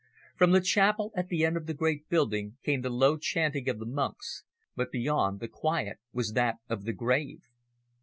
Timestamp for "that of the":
6.31-6.93